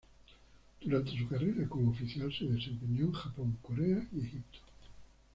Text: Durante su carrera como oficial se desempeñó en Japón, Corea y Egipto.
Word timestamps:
Durante 0.83 1.15
su 1.15 1.27
carrera 1.27 1.69
como 1.69 1.91
oficial 1.91 2.33
se 2.33 2.45
desempeñó 2.45 3.05
en 3.05 3.11
Japón, 3.11 3.57
Corea 3.61 4.03
y 4.13 4.21
Egipto. 4.25 4.57